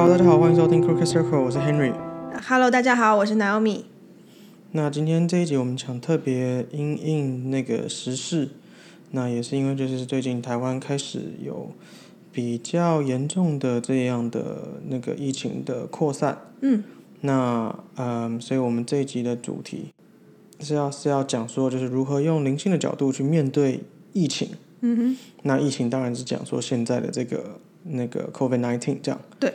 [0.00, 1.92] Hello，大家好，欢迎收听 Crooked Circle，我是 Henry。
[2.46, 3.82] Hello，大家好，我是 Naomi。
[4.70, 8.50] 那今天这一集我们想特别因应那个时事，
[9.10, 11.72] 那也是因为就是最近台湾开始有
[12.30, 16.38] 比较严重的这样的那个疫情的扩散。
[16.60, 16.84] 嗯。
[17.22, 19.92] 那嗯，所以我们这一集的主题
[20.60, 23.80] 是要是要讲说，就是如何用灵性的角度去面对
[24.12, 24.50] 疫情。
[24.82, 25.16] 嗯哼。
[25.42, 29.20] 那疫情当然是讲说现在的这个那个 COVID nineteen 这样。
[29.40, 29.52] 对。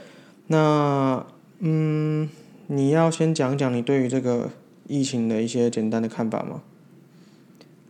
[0.48, 1.26] 那
[1.60, 2.30] 嗯，
[2.68, 4.50] 你要先讲讲你对于这个
[4.88, 6.62] 疫情的一些简单的看法吗？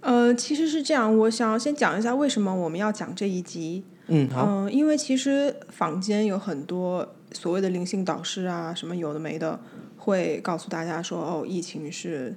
[0.02, 3.84] 呃，其实是这样，我想要先讲一下为什么我们要讲这一集。
[4.08, 4.46] 嗯，好。
[4.46, 9.60] 嗯、因为其实坊间有很多所谓的灵性导师啊，什么有的没的，
[9.98, 12.36] 会告诉大家说，哦，疫情是，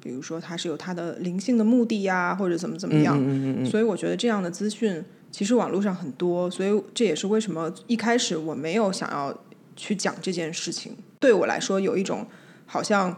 [0.00, 3.18] 比如说它是有它的灵性的目的呀，或者怎么怎么样。
[3.18, 3.66] 嗯嗯嗯嗯。
[3.66, 9.36] 所以我觉得这样的资讯其实网络上很多，所以这也是为什么一开始我没有想要
[9.80, 10.96] 去讲这件事情。
[11.18, 12.26] 对我来说，有一种
[12.66, 13.16] 好像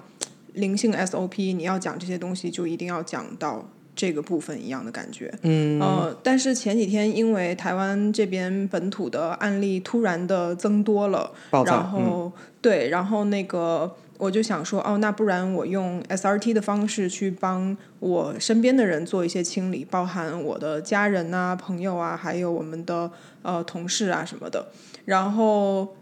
[0.55, 5.33] 灵性 SOP，你要讲这些东西就一定要讲到这个部分一样的感觉。
[5.43, 5.81] 嗯。
[5.81, 23.11] 呃，但是前几天因为台湾这边本土的案例突然的增多了，然后、对，然后那个我就想说，哦，那不然我用 SRT 的方式去帮我身边的人做一些清理，包含我的家人啊、朋友啊，还有我们的
[23.43, 24.69] 呃同事啊什么的。
[25.05, 25.97] 然后，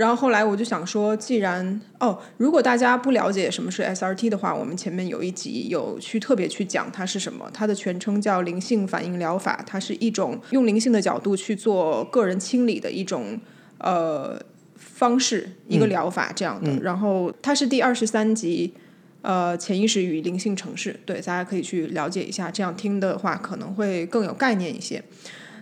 [0.00, 13.38] 然后后来我就想说，既然哦，如果大家不了解什么是 SRT 的话，我们前面有一集有去特别去讲它是什么，它的全称叫灵性反应疗法，它是一种用灵性的角度去做个人清理的一种
[13.78, 14.40] 呃。
[14.82, 18.74] 方式一个疗法这样的，然后它是第二十三集，
[19.22, 25.02] 呃，潜意识与灵性城市，对，大家可以去了解一下，这样听的话可能会更有概念一些。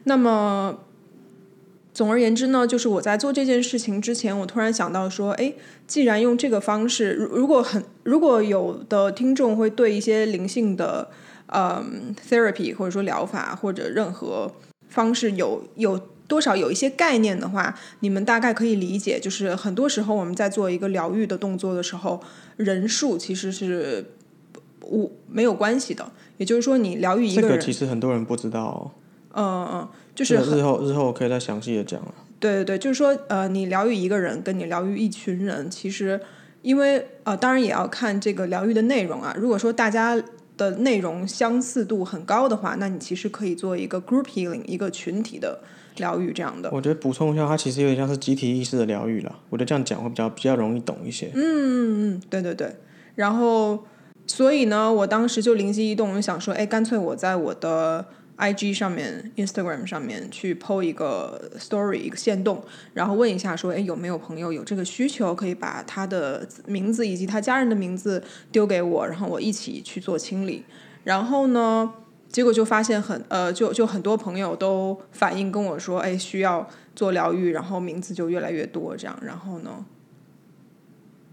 [0.05, 0.77] 那么，
[1.98, 5.52] 总而言之呢，就是我在做这件事情之前，我突然想到说，哎，
[5.84, 11.08] 既然用这个方式，如如果很如果有的听众会对一些灵性的
[11.46, 14.52] 嗯 therapy 或者说疗法或者任何
[14.89, 16.00] 方式有有。
[16.28, 22.20] 多少有一些概念的话，你们大概可以理解，就是很多时候我们在做一个疗愈的动作的时候，
[22.58, 24.05] 人数其实是
[24.83, 26.12] 无没有关系的。
[26.36, 28.90] 也就是说，你疗愈一个人，这个其实很多人不知道、哦。
[29.30, 32.14] 嗯嗯，就是日后日后我可以再详细的讲了。
[32.40, 36.20] 对对对，就是说，呃，你疗愈一个人，跟你疗愈一群人，其实
[36.62, 39.34] 因为呃，当然也要看这个疗愈的内容啊。
[39.39, 40.20] 如果说大家
[40.56, 45.61] 的内容相似度很高的话，那你其实可以做一个 group healing，一个群体的。
[45.98, 49.36] 疗愈这样的，我觉得补充一下，它其实有点像是集体意识的疗愈了。
[49.50, 51.29] 我觉得这样讲会比较比较容易懂一些。
[51.35, 52.73] 嗯嗯嗯，对对对。
[53.17, 53.85] 然后，
[54.24, 58.06] 所以呢，我当时就灵机一动，我想说，哎，干脆我在我的
[58.38, 62.62] IG 上面、Instagram 上面去 PO 一个 story，一个线动，
[62.94, 68.22] 然后问一下说，哎，有没有朋友有这个需求，可以把他的名字以及他家人的名字
[68.52, 70.64] 丢给我，然后我一起去做清理。
[71.04, 71.92] 然后呢？
[72.30, 79.18] 结果就发现很呃，就就很多朋友都反映跟我说，哎，需要做疗愈，然后名字就越来越多这样。
[79.22, 79.86] 然后呢，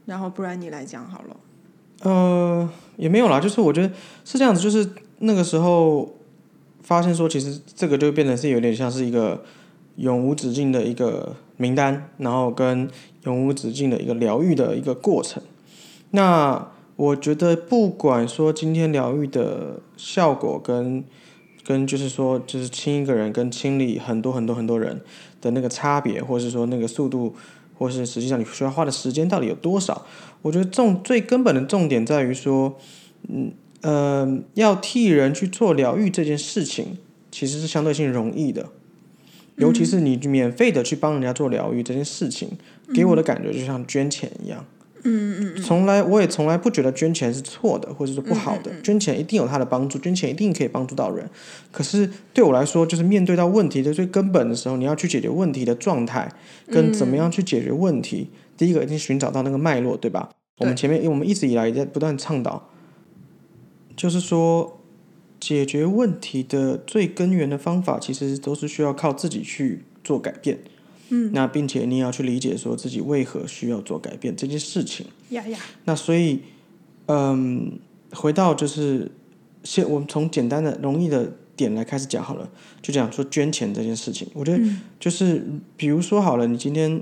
[0.06, 1.38] 然后不然你来讲好了。
[2.04, 3.94] 呃，也没有啦，就是我觉得
[4.24, 4.90] 是这样子，就是
[5.20, 6.16] 那个时候
[6.86, 9.44] 发现说，其实这个就变成是有点像是一个
[9.96, 12.88] 永无止境的一个名单，然后跟
[13.24, 15.42] 永无止境的一个疗愈的一个过程。
[16.12, 21.04] 那我觉得，不管说今天疗愈的效果跟
[21.64, 25.02] 跟就是说，就是清一个人跟清理很多很多很多人
[25.42, 27.36] 的那个差别，或是说那个速度，
[27.74, 30.06] 或是实际上你需要花的时间到底有多少？
[30.44, 32.78] 我觉得重最根本的重点在于说，
[33.28, 36.98] 嗯呃，要替人去做疗愈这件事情，
[37.32, 38.70] 其实是相对性容易的，
[39.58, 42.50] 尤其是你免费的去帮人家做疗愈这件事情，
[42.94, 44.66] 给我的感觉就像捐钱一样。
[45.08, 48.72] 嗯嗯嗯，从来我也从来不觉得捐钱是错的，或者是不好的。
[48.82, 51.30] 捐钱一定有它的帮助，捐钱一定可以帮助到人。
[51.72, 56.28] 可是对我来说，就是面对到问题的最根本的时候，你要去解决问题的状态，
[56.72, 58.32] 跟怎么样去解决问题。
[58.58, 60.28] 第一个一定寻找到那个脉络，对吧？
[60.58, 62.68] 我们前面，因为我们一直以来也在不断倡导，
[63.96, 64.80] 就是说
[65.40, 70.60] 解决问题的最根源的方法，其实都是需要靠自己去做改变。
[71.10, 75.06] 嗯，那并且你也要去理解说自己为何需要做改变这件事情。
[75.30, 75.60] 呀呀。
[75.84, 76.40] 那所以，
[77.06, 77.78] 嗯，
[78.12, 79.12] 回到就是
[79.64, 82.50] 先我们从简单的、容易的点来开始讲好了，
[82.82, 84.28] 就讲说捐钱这件事情。
[84.34, 84.64] 我觉得
[85.00, 85.46] 就是
[85.78, 87.00] 比如说好了，你今天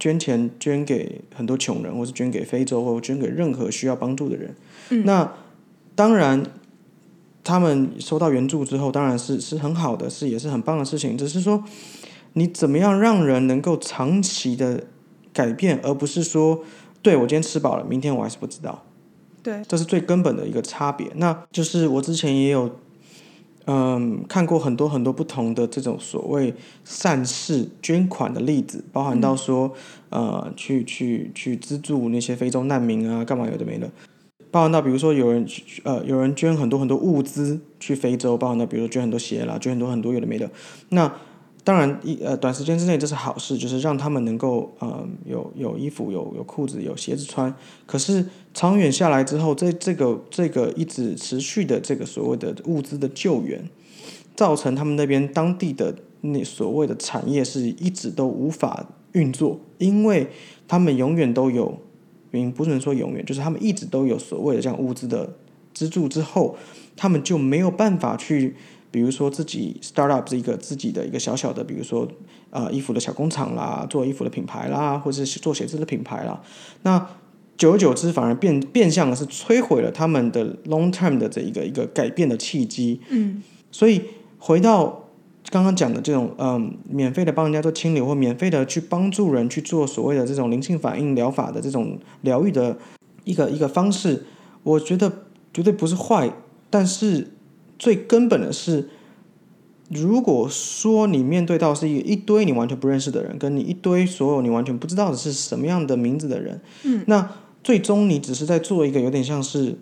[0.00, 4.52] 捐钱捐给很多穷人，或是捐给非洲，或者捐给任何需要帮助的人。
[4.90, 5.32] 嗯、那
[5.94, 6.44] 当然，
[7.42, 11.16] 他们收到援助之后，当然是是很好的，是也是很棒的事情。
[11.16, 11.62] 只是说，
[12.32, 14.84] 你怎么样让人能够长期的
[15.32, 16.60] 改变，而不是说，
[17.02, 18.82] 对我今天吃饱了，明天我还是不知道。
[19.42, 21.06] 对，这是最根本的一个差别。
[21.16, 22.70] 那就是我之前也有，
[23.66, 29.70] 嗯，看过很多很多不同的这种所谓善事捐款的例子，包含到说，
[30.08, 33.90] 呃，去去去资助那些非洲难民啊，干嘛有的没的。
[34.54, 40.48] 包含到比如说有人去呃有人捐很多很多物资去非洲，包含到比如说捐很多鞋啦，捐很多很多有的没的。
[40.90, 41.12] 那
[41.64, 47.52] 当然，一呃短时间之内这是好事，就是让他们能够呃有有衣服、有有裤子、有鞋子穿。
[47.84, 53.68] 可是长远下来之后，这这个这个一直持续的这个所谓的物资的救援，
[54.36, 60.28] 造成他们那边当地的那所谓的产业是一直都无法运作，因为
[60.68, 61.76] 他们永远都有，
[62.34, 65.34] 嗯，不能说永远，就是他们一直都有所谓的这样物资的
[65.72, 66.56] 资助之后，
[66.96, 68.54] 他们就没有办法去。
[68.90, 72.06] 比如说自己 start up 这一个自己的一个小小的，比如说
[72.50, 76.40] 呃衣服的小工厂啦，做衣服的品牌啦，或者是做鞋子的品牌啦。
[76.82, 77.04] 那
[77.56, 83.00] 久而久之，反而变变相的是摧毁了他们的 long term 的这一个一个改变的契机。
[83.08, 83.42] 嗯，
[83.72, 84.00] 所以
[84.38, 85.03] 回到
[85.50, 92.76] 刚刚讲的这种嗯，免费的帮人家做清理，或免费的去帮助人去做所谓的这种灵性反应疗法的这种疗愈的
[93.24, 94.24] 一个一个方式，
[94.62, 95.10] 我觉得
[95.52, 96.30] 绝对不是坏，
[96.70, 97.30] 但是。
[97.76, 98.88] 最根本的是，
[99.90, 107.28] 如果说你面对到是一一堆你完全不认识的人，跟你一堆所有你完全不知道的是什么样的名字的人，嗯，那
[107.64, 109.76] 最终你只是在做一个有点像是，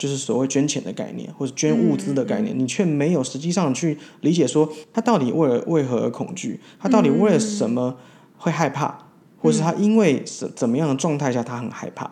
[0.00, 7.98] 就是所谓捐钱的概念或者捐物资的概念，你却没有实际上去理解说他到底为了为何而恐惧，他到底为了什么
[8.38, 12.10] 会害怕，或是他因为怎怎么样的状态下他很害怕，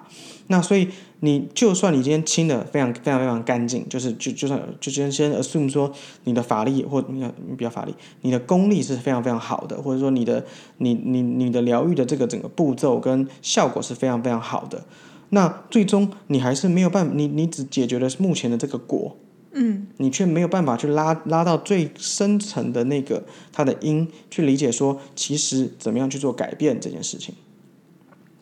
[0.48, 0.88] 那所以。
[1.20, 5.92] 你就算你今天清的非常非常非常干净，就是就就算就先先 assume 说
[6.22, 7.18] 你的法力或你
[7.48, 10.44] 你比较法力，你的功力是非常非常好的，或者说你的
[10.76, 14.84] 你你你的疗愈的这个整个步骤跟效果是非常非常好的，
[15.30, 19.16] 那最终你还是没有办法，你你只解决了目前的这个果，
[19.52, 27.34] 嗯，你却没有办法去拉拉到最深层的那个它的因，去理解说其实怎么样去做改变这件事情，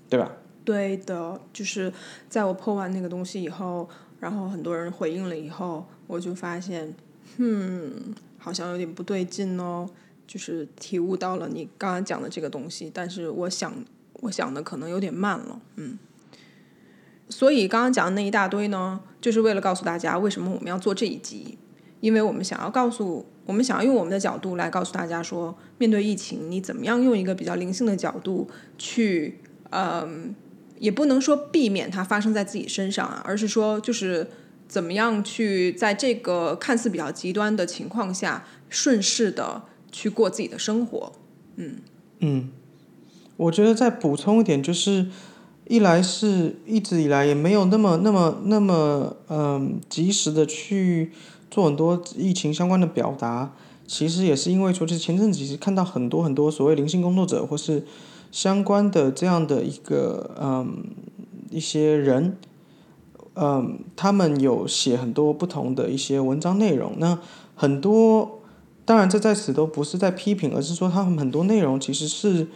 [0.08, 0.30] 对吧？
[0.64, 1.92] 对的，就是
[2.28, 3.88] 在我破完那个东西以后，
[4.20, 6.94] 然后很多人回应了以后，我就发现，
[7.38, 9.88] 嗯，好像有点不对劲哦，
[10.26, 13.72] 就是体悟到了你刚刚讲的这个东西，但是我想，
[14.20, 15.98] 我想的可能有点慢了，嗯。
[17.28, 21.58] 所以刚刚讲的那一大堆呢，就是为了告诉大家为什么我们要做这一集，
[22.00, 29.40] 因为我们想要告诉，我们想要用我们的角度来告诉大家说，面对疫情，你怎么样用一个比较灵性的角度去，
[29.70, 30.34] 嗯。
[30.78, 34.28] 也不能说避免它发生在自己身上啊，而是说就是
[34.68, 41.12] 怎么样去在这个看似比较极端的情况下，顺势的去过自己的生活。
[41.56, 41.76] 嗯
[42.18, 42.50] 嗯，
[43.38, 45.06] 我觉得再补充一点，就是
[45.68, 51.12] 一来是一直以来也没有那么那么那么嗯及时的去
[51.50, 53.52] 做很多疫情相关的表达，
[53.86, 57.84] 其实也是因为说，就是前阵子其实看到很多很多所谓灵性工作者或是。
[58.32, 60.84] 相关的这样的一个嗯
[61.48, 62.36] 一些人，
[63.34, 66.92] 嗯，他们有写很多不同的一些文章内容。
[66.98, 67.18] 那
[67.54, 68.40] 很多
[68.84, 72.48] 当然这在此都不是在批评，而是说他们很多内容其实是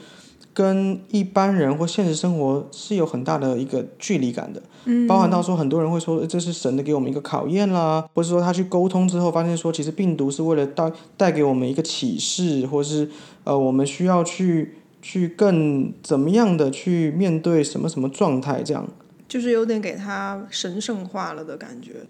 [0.52, 4.62] 跟一般人或现实生活是有很大的一个距离感的。
[4.85, 13.09] 嗯，包含到说很多人会说这是神的给我们一个考验啦，或者说他去沟通之后发现说其实病毒是为了带带给我们一个启示，或是
[13.45, 14.76] 呃我们需要去。
[15.02, 18.87] 去更怎么样的去面对什么什么状态，这样
[19.26, 22.02] 就是有点给他神圣化了的感觉。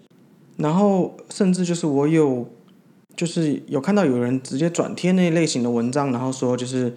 [0.57, 2.45] 然后甚至就是我有，
[3.15, 6.93] 就是有看到有人直接转贴那类型的文章，然后说就是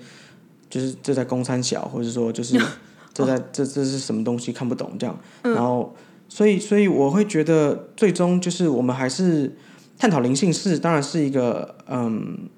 [0.75, 2.61] 就是这在公参小，或者说就是
[3.14, 5.16] 这在这这是什么东西看不懂这样。
[5.43, 5.95] 然后
[6.28, 9.54] 所以所以我会觉得最终就是我们还是
[9.97, 12.49] 探讨灵性是当然是一个嗯，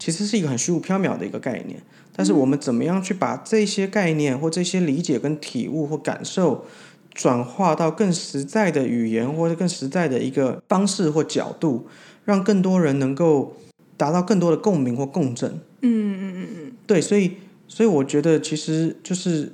[0.00, 1.80] 其实是一个很虚无缥缈的一个概念。
[2.16, 6.66] 但是我们怎么样去把这些概念或这些理解跟体悟或感受，
[7.14, 11.86] 转化到更实在的语言或者更实在的一个方式或角度，
[12.24, 13.54] 让更多人能够
[13.96, 15.60] 达到更多的共鸣或共振？
[15.82, 17.36] 嗯嗯嗯嗯，对，所以
[17.70, 19.52] 所以我觉得其实就是。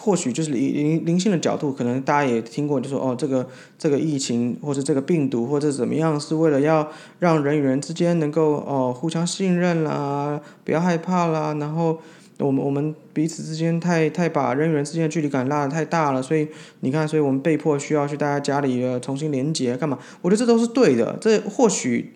[0.00, 3.46] 或许就是灵灵灵性的角度，可能大家也听过，就说哦，这个
[3.78, 6.90] 这个疫情或者这个病毒或者怎么样，是为了要
[7.20, 12.00] 让人与人之间能够哦互相信任啦，不要害怕啦，然后
[12.38, 16.48] 我们我们彼此之间太太把人与人之间的距离感拉得太大了，所以
[16.80, 19.98] 你看，所以我们被迫需要去大家家里呃重新连接干嘛？
[20.22, 22.14] 我觉得这都是对的，这或许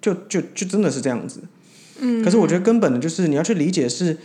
[0.00, 1.40] 就就就真的是这样子。
[2.24, 4.18] 可是我觉得根本的就是你要去理解是。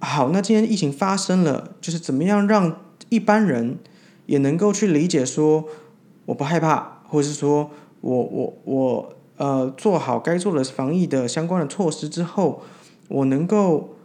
[0.00, 3.78] 好，那今天疫情发生了，就是怎么样让一般人
[4.26, 5.64] 也能够去理解说，
[6.26, 7.68] 我不害怕，或者是说
[8.00, 12.62] 我我我呃做好该做的防疫的相关的措施之后，
[13.08, 13.96] 我能够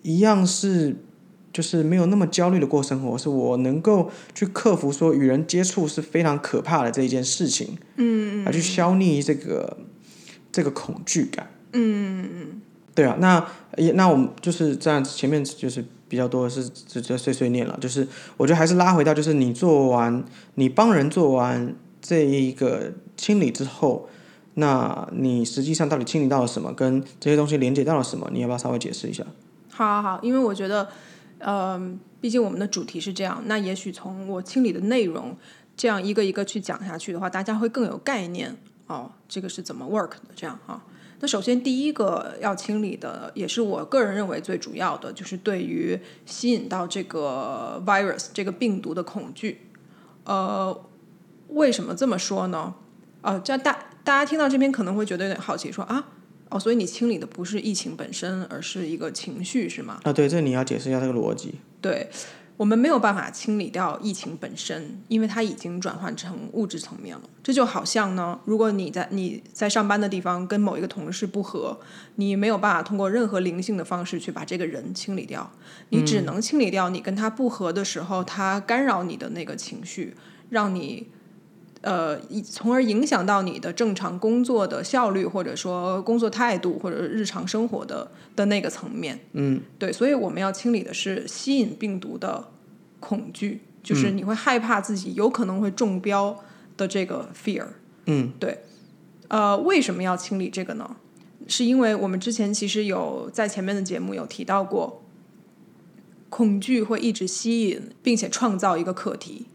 [0.00, 0.96] 一样是
[1.52, 9.76] 就是没有那么焦虑的过生活，是我能够去克服说与人接触是非常可怕的这一件事情，嗯来去消弭这个
[10.50, 11.50] 这个恐惧感。
[11.78, 12.60] 嗯嗯
[12.94, 24.08] 对啊，那也那我们就是这样，前面就是比较多的是直接碎碎念了，就是我觉得还是拉回到，就是你做完，你帮人做完这一个清理之后，
[24.54, 29.22] 那你实际上到底清理到了什么，跟这些东西连接到了什么，你要不要稍微解释一下？
[29.70, 30.88] 好好好，因为我觉得，
[31.38, 31.78] 呃，
[32.18, 35.36] 毕竟我们的主题是这样，那也许从我清理的内容
[35.76, 38.56] 这样一个一个去讲下去的话，大家会更有概念
[38.86, 40.82] 哦，这个是怎么 work 的这样哈。
[41.20, 49.62] 那首先第一个要清理的，也是我个人认为最主要的，就是对于吸引到这个 virus 这个病毒的恐惧。
[50.24, 50.84] 呃，
[51.48, 52.74] 为什么这么说呢？
[53.22, 53.72] 呃，这大
[54.04, 56.06] 大家听到这边可能会觉得有点好奇，说啊，
[56.50, 60.00] 哦，所以你清理的不是疫情本身，而是一个情绪，是吗？
[60.04, 61.54] 啊，对，这你要解释一下这个逻辑。
[61.80, 62.08] 对，
[62.56, 67.22] 我们没有办法清理掉疫情本身，因为它已经转换成物质层面了。
[67.42, 71.78] 这就好像呢，如果你在你在上班的地方跟某一个同事不和，
[72.14, 75.50] 你没有办法通过任何灵性的方式去把这个人清理掉，
[75.90, 80.16] 你只能清理掉你跟他不和的时候，他干扰你的那个情绪，
[80.50, 81.08] 让你。
[81.82, 89.20] 呃，从而影响到你的正常工作的效率，或者说工作态度，或者日常生活的的那个层面。
[89.32, 92.48] 嗯，对，所以我们要清理的是吸引病毒的
[92.98, 96.42] 恐惧，就是你会害怕自己有可能会中标
[96.76, 97.66] 的这个 fear。
[98.06, 98.58] 嗯，对。
[99.28, 100.96] 呃，为什么要清理这个呢？
[101.46, 105.02] 是因为我们之前其实有在前面的节目有提到过，
[106.28, 109.46] 恐惧会一直吸引并且创造一个课题。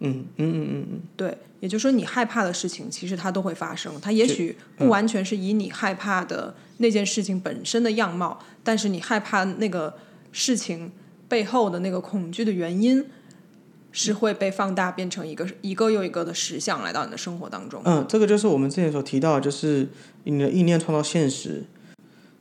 [0.00, 3.92] 嗯嗯嗯嗯嗯，对，也就是说，你害怕的事情，其实它都会发生。
[4.00, 9.94] 它也许不完全是以你害怕的那件事情本身的样貌，但是你害怕那个
[10.32, 10.92] 事情
[11.28, 13.06] 背后的那个恐惧的原因，
[13.90, 17.80] 是会被放大，变成一个一个又一个的实像来到你的生活当中。
[17.86, 19.88] 嗯，这个就是我们之前所提到的，就是
[20.24, 21.64] 你的意念创造现实。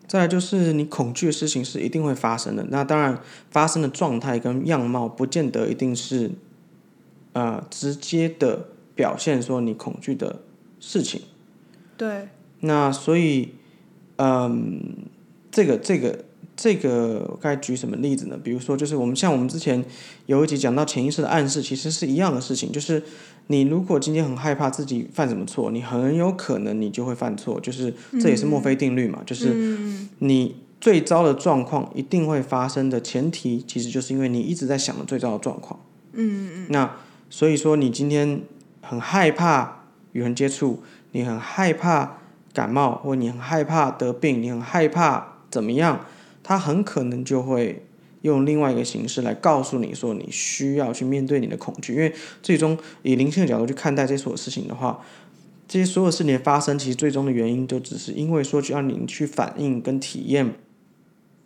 [0.07, 3.17] 再来就是你恐惧的事情是一定会发生的，那当然
[3.49, 6.29] 发生的状态跟样貌不见得一定是。
[7.35, 10.41] 呃，直接的表现说你恐惧的
[10.79, 11.21] 事情。
[11.97, 12.29] 对。
[12.61, 13.49] 那所以，
[14.15, 14.81] 嗯，
[15.51, 16.23] 这个这个
[16.55, 18.39] 这个该举什么例子呢？
[18.41, 19.83] 比如说，就是我们像我们之前
[20.27, 22.71] 有一集讲到潜意识的暗示，其实是一样的事情。
[22.71, 23.03] 就是
[23.47, 27.59] 你如果今天很害怕自己犯什么错，你很有可能你就会犯错。
[27.59, 29.21] 就是这也是墨菲定律嘛。
[29.25, 29.53] 就是
[30.19, 35.77] 你最糟的状况一定会发生的前提，其实就是因为你一直在想的最糟的状况。
[36.13, 36.67] 嗯嗯。
[36.69, 36.95] 那
[37.29, 38.41] 所以说，你今天
[38.81, 42.17] 很害怕与人接触，你很害怕
[42.53, 46.05] 感冒，或你很害怕得病，你很害怕怎么样？
[46.43, 47.83] 他很可能就会
[48.21, 51.93] 用另外一个形式来告诉你说，你需要去面对你的恐惧。
[51.95, 55.03] 因为最终以灵性的角度去看待这所有事情的话，
[55.67, 60.53] 这些所有事情的发生，其实最终的原因都只是因为说，需要你去反应跟体验，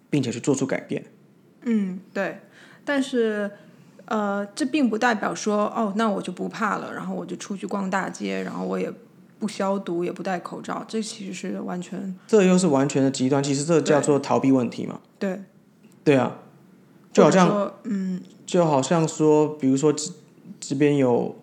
[0.09, 1.05] 并且去做出改变。
[1.63, 2.39] 嗯，对，
[2.83, 3.49] 但是。
[4.09, 8.91] 呃，这并不代表说哦，那我就不怕了，然后我就出去逛大街，然后我也
[9.37, 13.43] 不消毒，也不戴口罩，这其实是完全，这又是完全的极端。
[13.43, 14.99] 其实这叫做逃避问题嘛。
[15.19, 15.39] 对，
[16.03, 16.37] 对啊，
[17.13, 20.11] 就好像，嗯，就好像说，比如说这
[20.59, 21.35] 这边有，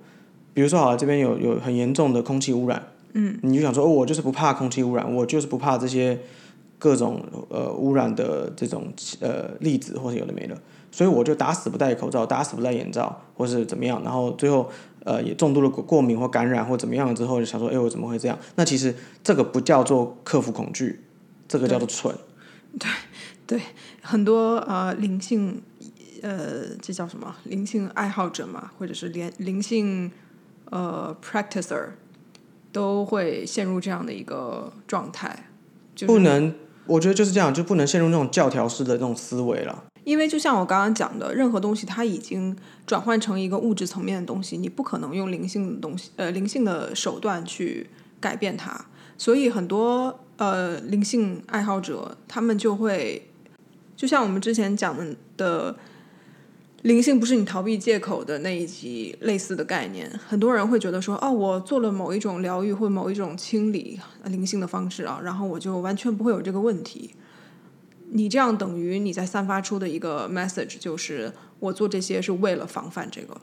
[0.52, 2.82] 比如说好了，这边有有很严重的空气污染，
[3.12, 6.18] 嗯，你就想说，哦，我就是不怕空气污染，我就是不怕这些
[6.80, 10.58] 各种呃污染的这种呃粒子或者有的没的。
[10.96, 14.66] 所以我就打死不戴口罩，打死不戴眼罩，或是怎么样，然后最后
[15.04, 18.38] 呃也重度的过敏或感染或怎么样之后，就想说，哎，我怎么会这样？
[18.54, 21.04] 那其实这个不叫做克服恐惧，
[21.46, 22.16] 这个叫做蠢。
[22.78, 22.90] 对
[23.46, 23.60] 对，
[24.00, 25.60] 很多呃灵性
[26.22, 30.10] 呃这叫什么灵性爱好者嘛，或者是连灵性
[30.70, 31.88] 呃 practicer
[32.72, 35.50] 都会陷入这样的一个状态，
[35.94, 36.54] 就不能，
[36.86, 39.84] 我觉得就是这样，就不能陷入那种教条式的那种思维了。
[40.06, 48.86] 因为就像我刚刚讲的，任何东西它已经转换成一个物质层面的东西，你不可能用灵性的东西，呃，灵性的手段去改变它。
[49.18, 53.28] 所以很多呃灵性爱好者，他们就会，
[53.96, 55.76] 就像我们之前讲的的，
[56.82, 60.08] 灵性不是你逃避借口的那一集类似的概念。
[60.28, 67.10] 很多人会觉得说，哦，我做了某一种疗愈或某一种清理灵性的方式啊，然后我就完全不会有这个问题。
[68.10, 73.36] 你这样等于你在散发出的一个 message 就是我做这些是为了防范这个。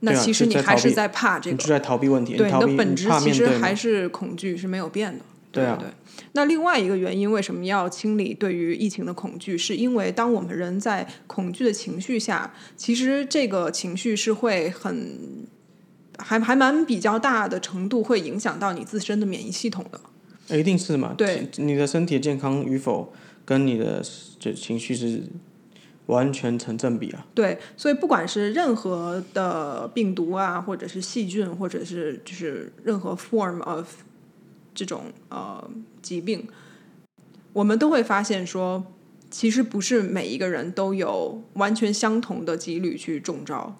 [0.00, 5.24] 那其实你还是在怕这个你是，在逃避问题，对，你你的本质其实还是恐惧，是没有变的。
[5.52, 5.88] 对啊对
[6.32, 9.58] 那另外一个原因，为什么要清理对于疫情的恐惧？
[9.58, 15.46] 是因为当我们人在恐惧的情绪下，其实这个情绪是会很
[16.18, 20.00] 还还蛮比较大的程度会影响到你自身的免疫系统的。
[20.48, 21.14] 呃一定是嘛？
[21.18, 23.12] 对，你的身体健康与否
[23.50, 24.00] 跟你的
[24.38, 25.24] 这情绪是
[26.06, 27.26] 完全成正比啊。
[27.34, 33.88] 对，所以不管是任何的病毒啊，或者是细菌，或者是就是任何 form of
[34.72, 35.68] 这种呃
[36.00, 36.46] 疾病，
[37.52, 38.86] 我们都会发现说，
[39.28, 43.76] 其实不是每一个人都有完全相同的几率去中招。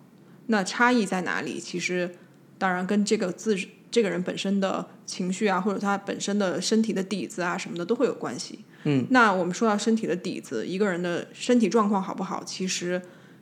[0.49, 1.61] 那差异在哪里？
[1.61, 2.17] 其实
[2.59, 3.57] 当然跟这个自
[3.89, 8.65] 这个人本身的情绪啊，或者他本身的身体的底子啊什么的都会有关系。
[8.85, 13.01] 嗯，那我们说到身体的底子，一个人的身体状况好不好，其实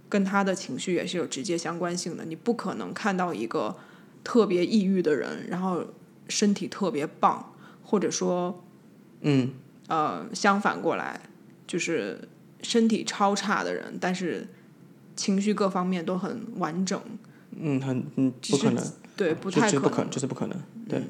[0.09, 2.25] 跟他的情绪也是有直接相关性的。
[2.25, 3.77] 你不可能看到一个
[4.25, 5.85] 特别抑郁的人，然后
[6.29, 7.53] 身体特别棒，
[7.83, 8.65] 或者说，
[9.21, 9.51] 嗯，
[9.87, 11.21] 呃，相反过来，
[11.67, 12.29] 就是
[12.63, 14.49] 身体超差的人，但是
[15.15, 17.01] 情绪各方面都很完整。
[17.61, 20.11] 嗯，很嗯，其实不可能，对，不太可能，。
[20.11, 20.57] 就是不可能。
[20.89, 21.03] 对，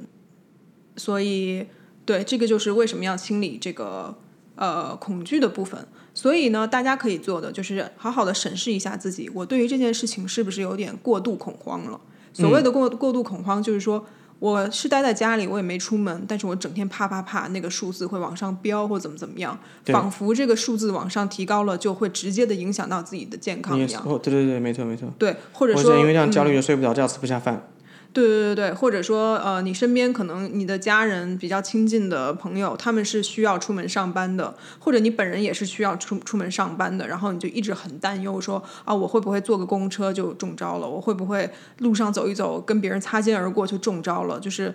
[0.96, 1.66] 所以，
[2.08, 4.16] 对，这个就是为什么要清理这个
[4.54, 5.86] 呃恐惧的部分。
[6.14, 12.00] 所以呢，大家可以做的就是好好的审视一下自己，我对于这件事情是不是有点过度恐慌了？
[12.32, 14.06] 所谓的过过度恐慌，就是说
[14.38, 24.02] 我是待在家里，我也没出门，但是我整天啪啪啪，那个数字会往上飙，或怎么怎么样，仿佛这个数字往上提高了，就会直接的影响到自己的健康一样。
[24.06, 25.12] 哦，对对对，没错没错。
[25.18, 27.68] 对，或者说因为这样嗯焦虑就睡不着觉，吃不下饭。
[28.12, 40.88] 对对对对，或者说呃，你身边可能你的家人比较亲近的朋友，他们是需要出门上班的，或者你本人也是需要出出门上班的，然后你就一直很担忧说啊，我会不会坐个公车就中招了？
[40.88, 44.40] 我会不会路上走一走跟别人擦肩而过就中招了？
[44.40, 44.74] 就是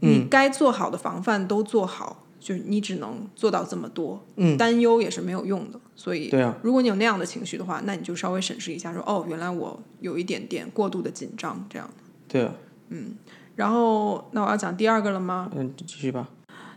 [0.00, 5.78] 你该做好的防范都做好，就是你只能做到这么多，嗯，担忧也是没有用的。
[5.94, 11.88] 所以，对啊，如果你有那样的情绪的话，那你就稍微审视一下说，哦，原来我有一点点过度的紧张这样。
[12.30, 12.54] 对啊，
[12.90, 13.16] 嗯
[13.56, 15.50] 然后，那我要讲第二个了吗？
[15.54, 16.30] 嗯，继续吧。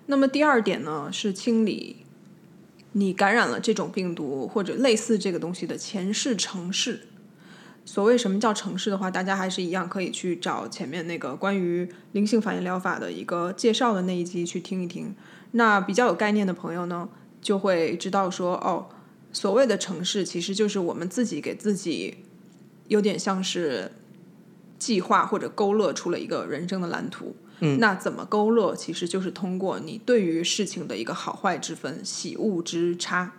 [0.07, 2.05] 那么第二点呢，是清理
[2.91, 7.07] 你感染了这种病毒或者类似这个东西的前世城市。
[7.85, 15.13] 所谓什么叫城市的话，大家还是一样可以去找前面那个关于灵性反应疗法的一个介绍的那一集去听一听。
[15.51, 17.07] 那比较有概念的朋友呢，
[17.41, 18.87] 就会知道说，哦，
[19.31, 22.17] 所谓的城市其实就是我们自己给自己
[22.87, 23.91] 有点像是
[24.83, 27.33] 计划或者勾勒出了一个人生的蓝图。
[27.61, 28.75] 嗯，那怎么勾勒？
[28.75, 33.31] 其实就是通过你对于事情的一个好坏之分、喜恶之差。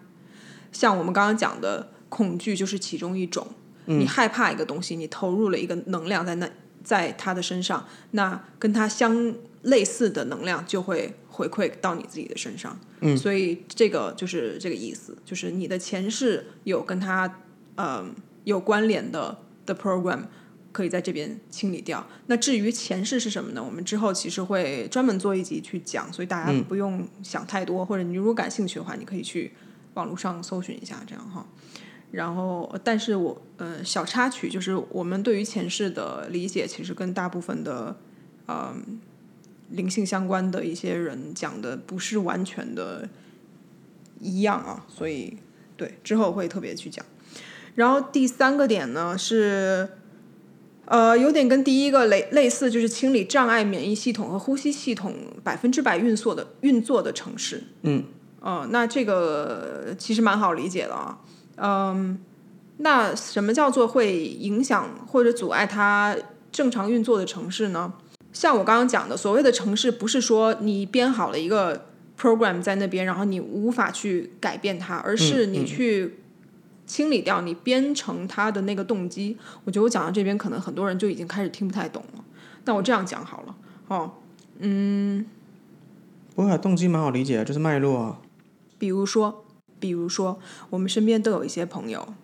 [0.72, 3.46] 像我们刚刚讲的恐惧就是其中一种。
[3.86, 6.48] 你害怕一个东西，你投入了一个能量在那，
[6.82, 12.80] 在他的身上，那跟他相类似的能量就会回馈到你自己的身上。
[13.00, 17.40] 嗯，所以这个就是这个意思，就是你的前世有跟他
[17.74, 18.02] 呃
[18.44, 20.22] 有关联的的 program。
[20.74, 22.04] 可以在这边清理掉。
[22.26, 23.62] 那至于前世是什么呢？
[23.62, 29.52] 我们之后其实会专门做一集去讲，所以大家不用想太多，或者你如果感兴趣的话，你可以去
[29.94, 31.46] 网络上搜寻一下，这样哈。
[32.10, 37.96] 然后，但是我呃小插曲就是我们对于前世的理解，其实跟大部分的
[38.46, 38.74] 呃
[39.70, 43.08] 灵性相关的一些人讲的不是完全的
[44.18, 45.36] 一样啊，所以
[45.76, 47.06] 对之后会特别去讲。
[47.76, 49.88] 然后第三个点呢是。
[50.86, 57.62] 呃，有点跟第一个类类似，就是清理障碍免疫系统和呼吸系统百分之百运作的运作的城市。
[57.82, 58.04] 嗯，
[58.40, 61.18] 呃，那这个其实蛮好理解的啊。
[61.56, 62.18] 嗯，
[62.76, 66.14] 那什么叫做会影响或者阻碍它
[66.52, 67.94] 正常运作的城市呢？
[68.32, 71.86] 像我刚刚讲的，所谓的城市，不是说你编好了一个
[72.20, 76.18] program 在那边，然后你无法去改变它，而是你去。
[76.86, 82.24] 清理掉你编程它的那个动机，我觉得我讲到这边，可能很多人就已经开始听不太懂了。
[82.64, 83.56] 那我这样讲好了，
[83.88, 84.10] 哦，
[84.58, 85.24] 嗯，
[86.34, 88.18] 不会啊，动机蛮好理解的，就是脉络啊。
[88.78, 89.44] 比如说，
[89.78, 90.38] 比如说，
[90.70, 92.14] 我们身边都有一些朋友，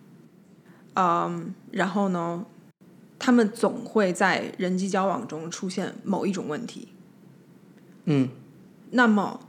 [0.95, 2.45] 嗯，然后呢，
[3.17, 6.87] 他们总会在人际交往中出现某一种问题。
[8.05, 8.29] 嗯，
[8.91, 9.41] 那么。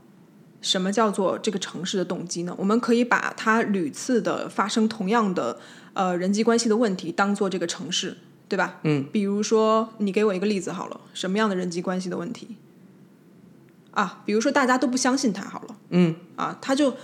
[0.63, 2.55] 什么叫做这个城市的动机呢？
[2.57, 5.59] 我们可以把它屡次的发生同样的
[5.93, 8.79] 呃人际关系的问题当做这个城市，对吧？
[8.83, 9.05] 嗯。
[9.11, 12.55] 比如说，你给我一个例子好了，什么样的人际关系的问题？
[13.91, 15.75] 啊，比如说大家都不相信他好了。
[15.89, 16.15] 嗯。
[16.37, 16.95] 啊，他就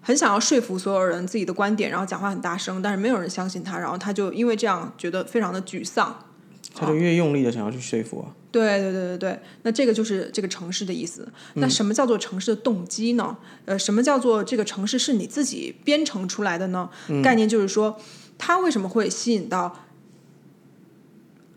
[0.00, 6.23] 很想要说服所有人自己的观点，然后讲话很大声，但是没有人相信他，然后他就因为这样觉得非常的沮丧。
[6.72, 8.34] 他就越用力的想要去说服啊。
[8.50, 11.28] 对对对对对，那这个就是这个城市的意思。
[11.54, 13.36] 那什么叫做城市的动机呢？
[13.64, 16.88] 呃，什么叫做这个城市是你自己编程出来的呢？
[17.22, 18.00] 概念就是说，
[18.38, 19.84] 它为什么会吸引到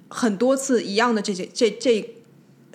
[0.10, 2.16] 很多次一样的这些这这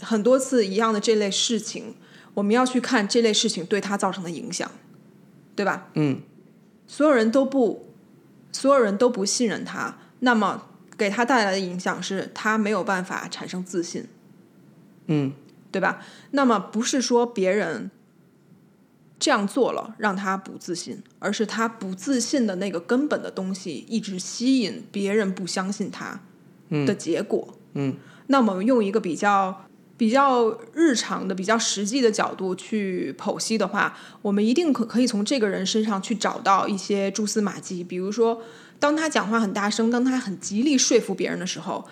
[0.00, 1.96] 很多次一样的这类事情？
[2.34, 4.70] 我们要去看这类事情对它造成的影响，
[5.56, 5.90] 对吧？
[5.94, 6.20] 嗯，
[6.86, 7.88] 所有人都不，
[8.52, 14.06] 所有人都不信任他，那么给他带来的影响是他没有办法产生自信，
[15.06, 15.32] 嗯，
[15.70, 16.00] 对吧？
[16.32, 17.90] 那么不是说别人
[19.18, 26.20] 这样做了让他不自信，而是他不自信的那个根本的东西一直吸引别人不相信他
[26.86, 27.56] 的结果。
[27.74, 29.66] 嗯，那么我们用一个比较。
[30.02, 37.84] 比较日常的、比较实际的角度去剖析的话，我们一定可可以从这个人身上去找到一些蛛丝马迹。
[37.84, 38.42] 比如说，
[38.80, 41.86] 当他讲话很大声，当他很极力说服别人的时候，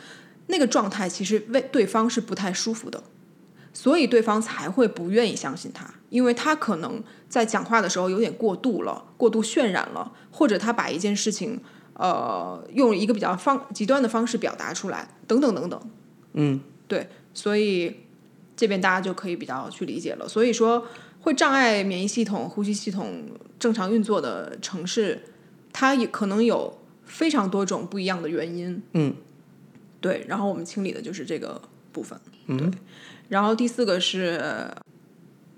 [0.49, 3.01] 那个状态其实为对方是不太舒服的，
[3.73, 11.61] 所以对方才会不愿意相信他，因为他可能在讲话的时候有点过度了，过度渲染了，或者他把一件事情
[11.95, 15.81] 呃用一个比较方极端的方式表达出来，等等等等。
[16.33, 17.09] 嗯，对。
[17.33, 17.97] 所以
[18.57, 20.29] 这边大家就可以比较去理解了。
[20.29, 20.87] 所以说，
[21.21, 23.25] 会障碍免疫系统、呼吸系统
[23.59, 25.23] 正常运作的城市，
[25.73, 28.83] 它也可能有非常多种不一样的原因。
[28.93, 29.15] 嗯，
[30.01, 30.25] 对。
[30.29, 31.63] 然后我们清理的就是这个
[31.93, 32.21] 部分。
[32.47, 32.73] 嗯。
[33.29, 34.73] 然后第四个是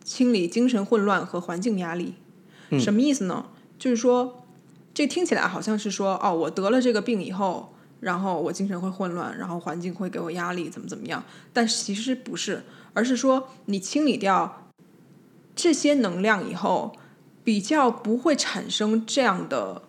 [0.04, 2.14] 清理精神混乱和环境压力。
[2.70, 3.46] 嗯什么意思呢？
[3.78, 4.46] 就是说，
[4.94, 7.71] 这听起来好像是说，哦，我得了这个病以后。
[8.02, 11.22] 然后我精神会混乱，然后环境会给我压力，怎么怎么样？
[11.52, 14.68] 但其实不是，而是说你清理掉
[15.54, 16.96] 这些能量以后，
[17.44, 19.82] 比较不会产生这样的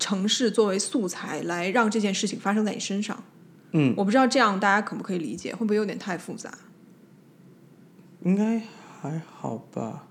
[0.00, 3.22] 城市作为素材来让这件事情发生在你身上。
[3.70, 6.52] 嗯，我不知道这样大家可不可以理解，会不会有点太复杂？
[8.24, 8.60] 应该
[9.00, 10.08] 还好吧。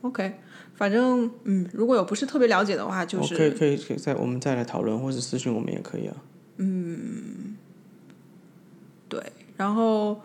[0.00, 0.40] OK，
[0.74, 6.16] 反正嗯，如果有不是特别了解的话，就是可以可以可以再我们再来讨论，或者私信我们也可以啊。
[6.58, 7.56] 嗯，
[9.08, 9.22] 对，
[9.56, 10.22] 然后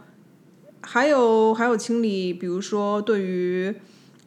[0.82, 3.74] 还有还有清理，比如说对于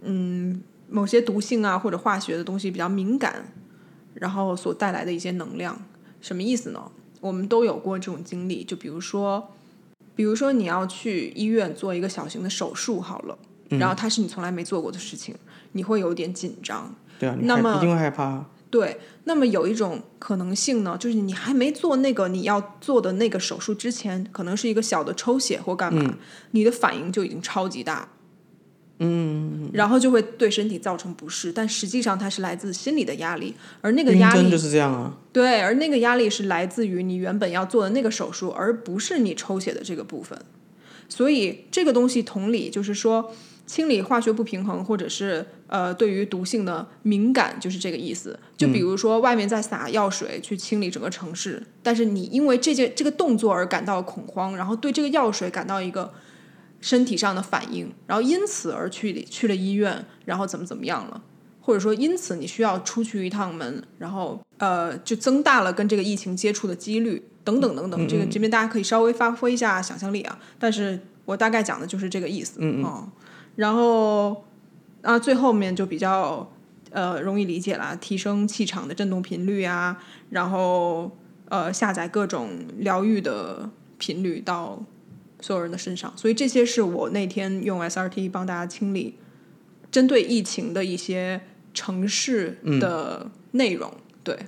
[0.02, 3.52] 嗯某些毒性啊或者化学的东西比较敏感，
[4.14, 5.80] 然后所带来的一些能量，
[6.20, 6.90] 什么意思呢？
[7.20, 9.50] 我们都有过这种经历，就比如说，
[10.14, 13.38] 比如说你要去医院做一个小型的手术，好了，
[13.70, 15.34] 然后它是你从来没做过的事情，
[15.72, 18.44] 你会有点紧张，对啊，那么一定会害怕。
[18.74, 26.18] 对，那么有一种可能性呢，就是你还没做那个你要做的那个手术之前，可能是一个小的抽血或干嘛，
[26.50, 28.08] 你的反应就已经超级大，
[28.98, 40.36] 嗯，然后就会对身体造成不适，但实际上它是来自心理的压力，而那个压力就是这样啊，对，而那个压力是来自于你原本要做的那个手术，而不是你抽血的这个部分，
[41.08, 43.32] 所以这个东西同理就是说。
[43.66, 48.38] 清理化学不平衡，或者是呃对于毒性的敏感，就是这个意思。
[48.56, 56.12] 就比如说外面在撒药水去清理整个城市，但是你因为这件这个动作而感到恐慌，然后对这个药水感到一个
[56.80, 61.20] 身体上的反应，然后因此而去去了医院，然后怎么怎么样了，
[61.60, 68.06] 或者说因此你需要出去一趟门，然后呃就增大了跟这个疫情接触的几率等等等等。
[68.06, 72.58] 这个这边大家可以稍微发挥一下想象力啊，但是我大概讲的就是这个意思。
[72.60, 73.10] 嗯嗯。
[73.56, 74.44] 然后
[75.04, 76.50] 啊，最后面就比较
[76.90, 81.14] 呃容易理解了，提升气场的振动频率啊，然后
[81.50, 84.82] 呃下载各种疗愈的频率到
[85.42, 89.18] 所有人的身上，所以这些是我那天用 SRT 帮大家清理
[89.90, 91.42] 针对疫情的一些
[91.74, 93.92] 城市的内容。
[94.22, 94.38] 对，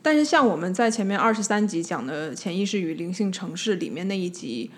[0.00, 4.70] 但是像我们在前面二十三集讲的潜意识与灵性城市里面那一集，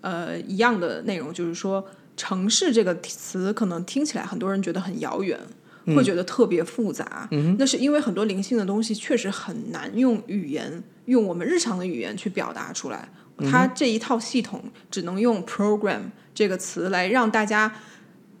[0.00, 1.86] 呃一样的内容，就是说。
[2.16, 5.38] 城市这个词可能听起来很多人觉得很遥远，
[5.86, 7.28] 会觉得特别复杂。
[7.58, 13.08] 那是因为很多灵性的东西确实很难用语言，用我们日常的语言去表达出来。
[13.50, 17.74] 它这一套系统只能用 program 这个词来让大家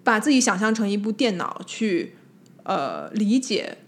[0.04, 2.14] 把自己想象成一部电脑去
[2.62, 3.78] 呃理解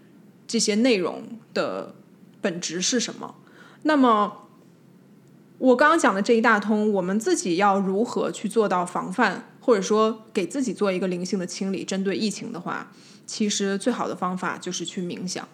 [0.48, 1.22] 这些内容
[1.54, 1.94] 的
[2.40, 3.36] 本质是什么。
[3.84, 4.48] 那么
[5.58, 9.48] 我刚刚讲的这一大通，我们自己要如何去做到防范？
[9.66, 12.92] 或者说给自己做一个灵性的清理，针对疫情的话，
[13.26, 15.48] 其实最好的方法就是去冥想。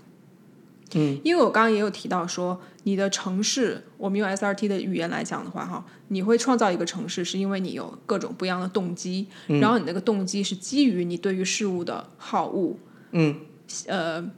[0.94, 12.77] 嗯，因为我刚刚也有提到说，你的城市，我们用 SRT 的语言来讲的话，哈，你会创造一个城市，是因为你有各种不一样的动机，然后你那个动机是基于你对于事物的好恶。
[13.12, 13.35] 嗯，
[13.87, 14.31] 呃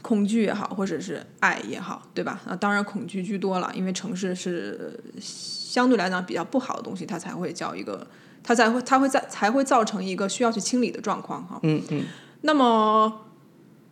[0.00, 2.40] 恐惧也好，或者是爱也好，对吧？
[2.46, 8.06] 啊，当然恐惧居多了，因为城市是相对来讲比较不好的东西，它才会叫一个，
[8.42, 11.58] 它才会它会在才会造成一个需要去清理的状况哈。
[11.62, 12.04] 嗯嗯。
[12.42, 13.26] 那么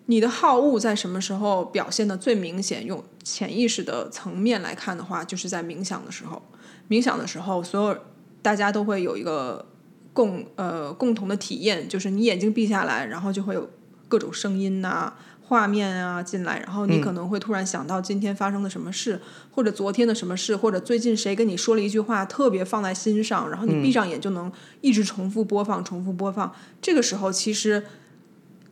[0.07, 2.87] 你的好恶在什么时候表现的最明显？
[2.87, 6.41] 用潜意识的层面来看的话，就是在冥想的时候。
[6.89, 7.99] 冥想的时候，所有
[8.41, 9.67] 大家都会有一个
[10.13, 13.69] 共呃共同的体验，就是你眼睛闭下来，然后就会有
[14.07, 15.13] 各种声音呐、
[15.49, 19.21] 画面啊进来，然后你可能会突然想到今天发生的什么事，
[19.53, 26.53] 或者昨天的什么事，或者最近谁跟你说了一句话特别放在心上，然后你闭上眼就能一直重复播放、重复播放。
[26.83, 27.85] 这个时候，其实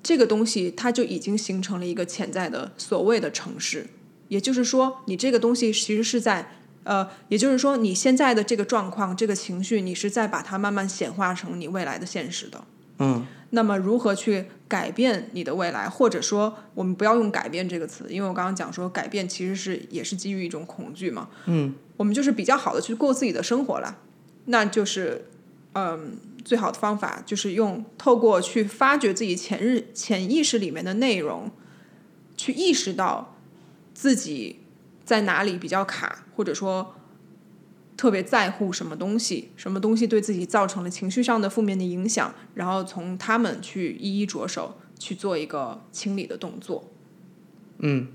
[0.03, 3.87] 这个东西它就已经形成了一个潜在的所谓的城市，
[4.29, 6.51] 也就是说，你这个东西其实是在。
[6.87, 12.63] 呃，也就是说，你现在的这个状况、这个情绪，你是在把它慢慢显化成你未来的现实的。
[12.99, 13.27] 嗯。
[13.55, 15.89] 那么，如何去改变你的未来？
[15.89, 21.29] 或者说，我们不要用“改变”这个词，因为我刚刚讲说，改变其实是也是基于一种恐惧嘛。
[21.47, 21.75] 嗯。
[21.97, 23.99] 我们就是比较好的去过自己的生活了，
[24.47, 25.27] 那就是
[25.73, 31.51] 嗯，最好的方法就是用透过去发掘自己潜日潜意识里面的内容，
[32.37, 33.37] 去意识到
[33.95, 34.61] 自己。
[35.05, 36.95] 在哪里比较卡，或者说
[37.97, 46.91] 特别在乎什么东西，什么东西对自己造成了情绪上的负面的影响，然后从他们去一一着手去做一个清理的动作。
[47.79, 48.09] 嗯，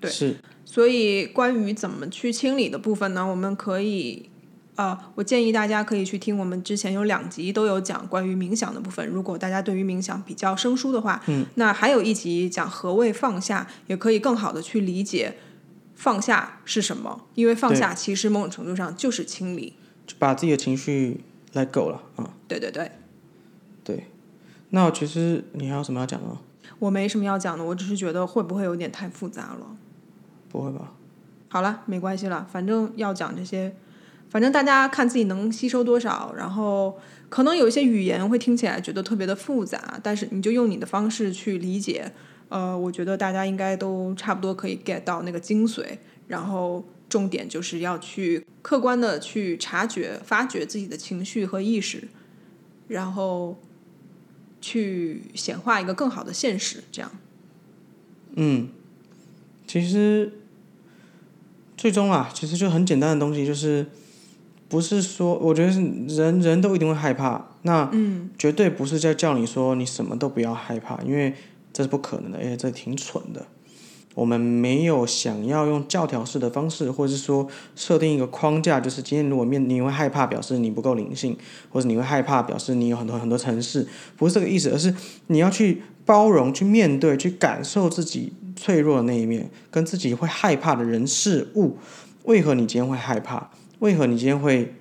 [0.00, 0.36] 对，是。
[0.64, 4.28] 所以关于怎么去清理的部分呢，我们可以，
[4.74, 9.06] 呃，我建议大家可以去听我们之前有两集都有讲关于冥想的部分。
[9.06, 15.36] 如果大家对于冥想比较生疏的话，嗯，那还有一集讲何谓放下，也可以更好的去理解。
[15.96, 17.26] 放下是什么？
[17.34, 19.72] 因为放下其实某种程度上就是清理，
[20.06, 21.22] 就把自己的情绪
[21.54, 22.30] 来够了啊。
[22.46, 22.92] 对对对，
[23.82, 24.06] 对。
[24.70, 26.38] 那其实你还有什么要讲的吗？
[26.78, 29.76] 我没什么要讲的，我只是觉得会不会有点太复杂了？
[30.50, 30.92] 不会吧？
[31.48, 33.74] 好了，没关系了，反正要讲这些，
[34.28, 36.34] 反正大家看自己能吸收多少。
[36.36, 36.98] 然后
[37.30, 42.12] 可能有一些语言会听起来觉得特别的复杂，但是你就用你的方式去理解。
[42.48, 45.84] 呃，我觉得大家应该都差不多可以 get 到那个精髓，
[46.28, 52.06] 然后重点就是要去客观的去察觉、发掘自己的情绪和意识，
[52.86, 53.58] 然后
[54.60, 56.84] 去显化一个更好的现实。
[56.92, 57.10] 这样，
[58.36, 58.68] 嗯，
[59.66, 60.32] 其实
[61.76, 63.86] 最终啊，其实就很简单的东西，就是
[64.68, 71.34] 不是说，我觉得是人人都一定会害怕，那嗯，绝对不是在叫你说你什么都不要害怕，因为。
[71.76, 73.46] 这是不可能的，而且这挺蠢的。
[74.14, 81.36] 我们没有想要用教条式的方式，或者是说设定一个框架，就是今天如果面你会害怕，表示你不够灵性，
[81.68, 83.86] 或者你会害怕，表示你有很多很多城市，
[84.16, 84.94] 不是这个意思，而是
[85.26, 91.76] 你要去包容、去面对、去感受自己脆弱的那一面，跟自己会害怕的人事物。
[92.24, 93.50] 为何你今天会害怕？
[93.80, 94.72] 为何你今天会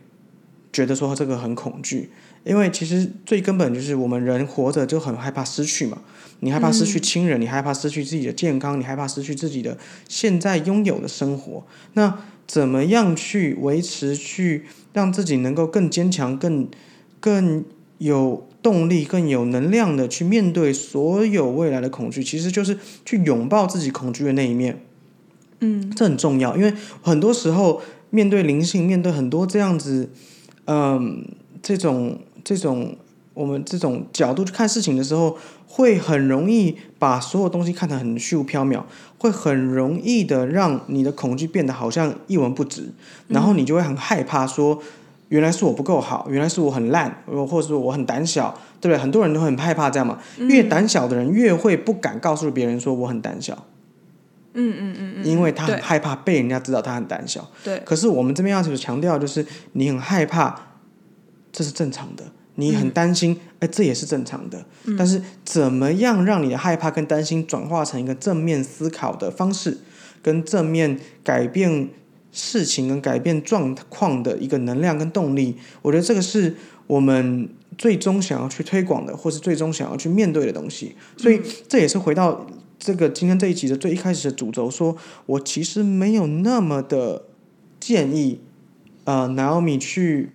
[0.71, 2.09] 觉得说这个很恐惧？
[2.45, 5.97] 因为其实最根本就是我们人活着就很害怕失去嘛。
[6.41, 9.77] 你害怕失去亲人，你害怕失去自己的健康，你害怕失去自己的
[10.07, 11.65] 现在拥有的生活。
[11.93, 16.67] 那怎么样去维持，去让自己能够更坚强、更
[17.19, 17.63] 更
[17.97, 22.23] 有动力、更有能量的去面对所有未来的恐惧？
[22.23, 24.79] 其实就是去拥抱自己恐惧的那一面。
[25.61, 30.09] 嗯，这很重要，因为很多时候面对灵性，面对很多这样子，
[30.65, 31.25] 嗯，
[31.63, 32.95] 这种这种。
[33.35, 38.81] 我们这种角度去看事情的时候，会很容易把所有东西看得很虚无缥缈，
[39.17, 42.93] 会很容易的让你的恐惧变得好像一文不值，
[43.27, 44.81] 然后你就会很害怕说，
[45.27, 48.97] 原来是我不够好，原来是我很烂，或者说我很胆小，对不对？
[48.97, 53.65] 很多人都很害怕这样嘛，越胆小的人越会不敢告诉别人说我很胆小，
[54.53, 57.45] 嗯嗯嗯嗯，因为他很害怕被人家知道他很胆小。
[57.65, 60.55] 对，可是我们这边要求强调就是，你很害怕，
[61.51, 62.23] 这是正常的。
[62.55, 64.65] 你很担心，哎，这也是正常的。
[64.97, 69.77] 但是，怎么样让你的害怕跟担心转化成一个正面思考的方式，
[70.21, 71.89] 跟正面改变
[72.31, 75.57] 事情跟改变状况的一个能量跟动力？
[75.81, 76.55] 我觉得这个是
[76.87, 80.95] 我们最终想要去推广的，或是最终想要去面对的东西。
[81.17, 82.47] 所以，这也是回到
[82.79, 87.23] 这个今天这一集的最一开始的主轴，说我其实没有那么的
[87.81, 88.39] 建议，
[89.03, 90.29] 呃，Naomi 去。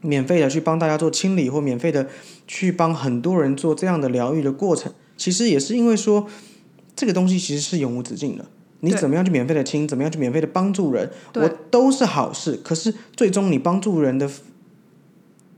[0.00, 2.08] 免费的去帮大家做清理，或免费的
[2.46, 6.28] 去帮很多人做这样的疗愈的过程，其实也是因为说
[6.94, 8.44] 这个东西其实是永无止境的。
[8.80, 12.60] 你怎么样去免费的清，怎么样去免费的帮助人，我都是好事。
[12.62, 14.30] 可是最终你帮助人的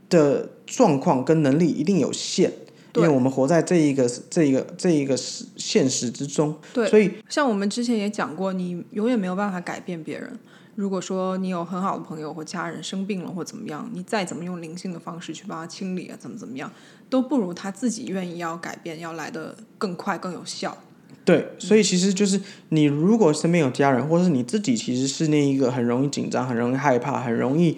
[0.09, 2.49] 的状况跟能力一定有限，
[2.95, 10.39] 因为我们活在这一个这一个这一个现实之中，对所以像我们之前也讲过，你永远没有办法改变别人。
[10.79, 16.71] 如果说你有很好的朋友或家人生病了或怎么样，你再怎么用灵性的方式去帮他清理啊，怎么怎么样，
[17.09, 20.77] 都不如他自己愿意要改变要来的更快更有效。
[21.25, 22.39] 对，所以其实就是
[22.69, 27.77] 你如果身边有家人，或者是你自己，其实是那一个很容易紧张、很容易害怕、很容易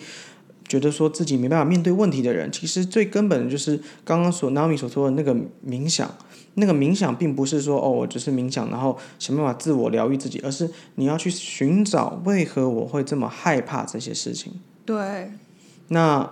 [0.72, 5.36] 觉得说自己没办法面对问题的人，其实最根本的就是刚刚所 Naomi 所说的那个
[5.68, 6.10] 冥想。
[6.54, 14.54] 那个冥想并不是说哦，我只是冥想，然后想办法自我疗愈自己，而是你要去寻找为何我会这么害怕这些事情。
[14.86, 15.32] 对，
[15.90, 16.30] 那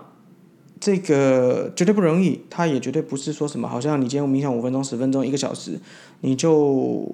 [0.79, 5.79] 这个绝对不容易，它也绝对不是说什么，好像你今天冥想五分钟、十分钟、一个小时，
[6.21, 7.05] 你就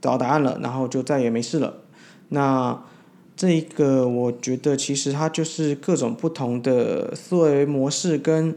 [0.00, 1.74] 找到答案了，然后就再也没事了。
[2.30, 2.82] 那
[3.36, 8.56] 这一个我觉得其实它就是各种不同的思维模式跟。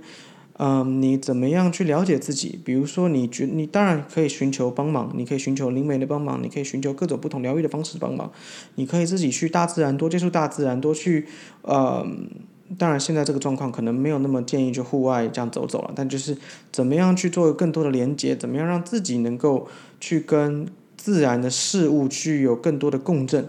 [0.59, 2.59] 嗯，你怎么样去了解自己？
[2.65, 8.31] 比如说，你觉你当然可以寻求帮忙，你可以寻求灵媒的帮忙，你可以寻求各种不同疗愈的方式帮忙，
[8.73, 11.27] 你可以自己去大自然多接触大自然，多去
[11.61, 12.27] 嗯，
[12.75, 16.35] 当然现在这个状况可能没有那么建议就户外这样走走了，但就是
[16.71, 19.67] 怎么样去做更多的连接，怎么样让自己能够
[19.99, 23.47] 去跟自然的事物去有更多的共振，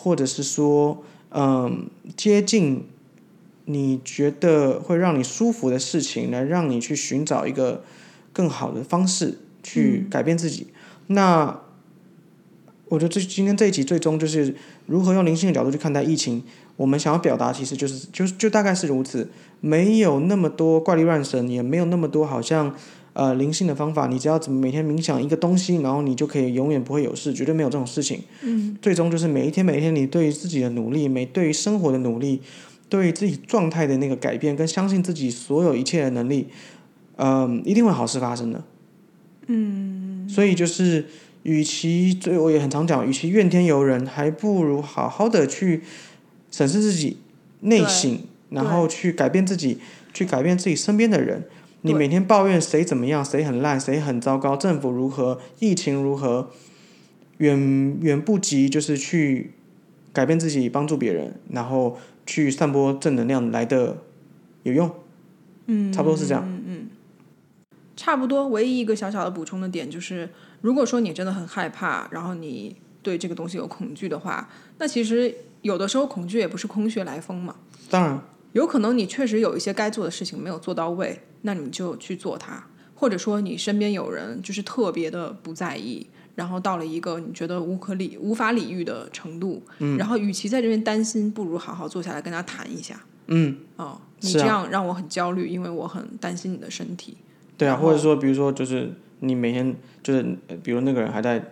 [0.00, 2.86] 或者是说嗯接近。
[3.66, 7.84] 你觉得会让你舒服的事情，来让你去寻找一个
[8.32, 10.66] 更好的方式去改变自己。
[11.06, 11.60] 那
[12.88, 14.52] 我觉得这今天这一集最终就是
[14.86, 16.42] 如何用灵性的角度去看待疫情。
[16.74, 22.74] 我们想要表达其实就是就就大概是如此，没有那么多怪力乱神，也没有那么多好像
[23.20, 24.06] 呃灵性的方法。
[24.06, 28.22] 你只要怎么每天冥想一个东西，然后你就可以永远不会有事，绝对没有这种事情。
[28.42, 32.40] 嗯，最终就是每一天每一天你对于自己的努力，每对于生活的努力。
[32.88, 36.48] 对于自己状态的那个改变，跟相信自己所有一切的能力，
[37.18, 38.64] 嗯，一定会好事发生的。
[39.46, 41.06] 嗯，所以就是，
[41.44, 45.82] 与其最我也很常讲，与其怨天尤人，还不如好好的去
[46.50, 47.18] 审视自己
[47.60, 49.78] 内心，然后去改变自己，
[50.12, 51.44] 去改变自己身边的人。
[51.82, 56.50] 你每天抱怨谁怎么样，谁很烂，谁很糟糕，政府如何，疫情如何，
[57.38, 59.52] 远远不及就是去
[60.12, 61.98] 改变自己，帮助别人，然后。
[62.26, 63.96] 去散播正能量来的
[64.62, 64.88] 有用，
[65.66, 66.44] 嗯，差不多是这样。
[66.46, 66.88] 嗯嗯，
[67.96, 68.46] 差不多。
[68.46, 70.28] 唯一一个小小的补充的点就是，
[70.60, 77.56] 如果说你真的很害怕，然后你对这个东西有恐惧的话，那其实有的时候恐惧也不是空穴来风嘛。
[77.88, 86.06] 当然，有可能你确实有一些该做的事情没有做到位，那你就去做它，或者说你身边有人就是特别的不在意。
[86.36, 97.18] 然后到了一个你觉得无可理、无法理喻的程度，嗯，然后与其在这边担心，不如好好坐下来跟他谈一下，嗯，哦，你这样让我很焦虑，因为我很担心你的身体。
[97.58, 100.24] 对啊，或者说，比如说，就是你每天就是，
[100.62, 101.44] 比如那个人还在，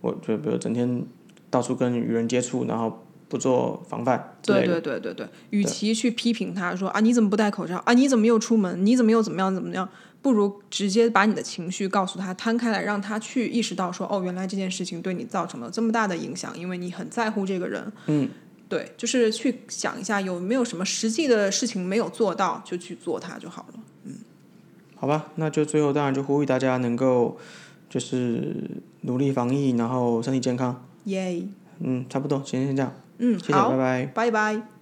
[0.00, 1.04] 我就比如整天
[1.48, 9.88] 到处跟与人接触，然后不做防范，对对对对对，与其去批评他说啊你怎么不戴口罩啊你怎么又出门你怎么又怎么样怎么样。
[10.20, 17.90] 不如直接把你的情绪告诉他，摊开来，让他去意识到说，哦，原来这件事情对你造成了这么大的影响，因为你很在乎这个人。
[18.06, 18.28] 嗯，
[18.68, 23.80] 对，就是去想一下有没有什么实际的事情没有做到，就去做它就好了。
[24.06, 24.14] 嗯，
[24.96, 27.38] 好吧，那就最后当然就呼吁大家能够
[27.88, 28.56] 就是
[29.02, 30.84] 努力防疫，然后身体健康。
[31.04, 31.44] 耶。
[31.78, 32.92] 嗯，差不多，今天先这样。
[33.18, 34.06] 嗯，谢谢，拜拜。
[34.14, 34.77] 拜拜。